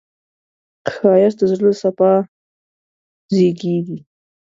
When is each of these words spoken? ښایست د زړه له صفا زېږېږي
ښایست 0.93 1.37
د 1.39 1.41
زړه 1.51 1.59
له 1.73 1.73
صفا 1.81 2.13
زېږېږي 3.35 3.97